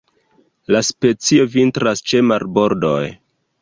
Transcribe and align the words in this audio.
La 0.75 0.81
specio 0.87 1.47
vintras 1.59 2.05
ĉe 2.09 2.25
marbordoj. 2.35 3.01